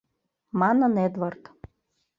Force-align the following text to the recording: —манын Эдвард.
—манын 0.59 0.93
Эдвард. 1.05 1.41